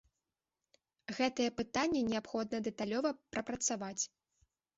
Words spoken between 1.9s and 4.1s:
неабходна дэталёва прапрацаваць.